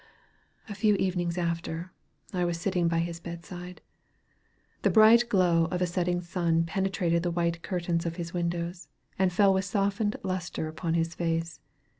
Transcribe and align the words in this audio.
A 0.67 0.73
few 0.73 0.95
evenings 0.95 1.37
after, 1.37 1.91
I 2.33 2.43
was 2.43 2.59
sitting 2.59 2.87
by 2.87 2.97
his 3.01 3.19
bed 3.19 3.45
side. 3.45 3.81
The 4.81 4.89
bright 4.89 5.29
glow 5.29 5.65
of 5.65 5.79
a 5.79 5.85
setting 5.85 6.21
sun 6.21 6.63
penetrated 6.63 7.21
the 7.21 7.29
white 7.29 7.61
curtains 7.61 8.03
of 8.07 8.15
his 8.15 8.33
windows, 8.33 8.87
and 9.19 9.31
fell 9.31 9.53
with 9.53 9.65
softened 9.65 10.15
lustre 10.23 10.67
upon 10.67 10.95
his 10.95 11.13
face. 11.13 11.59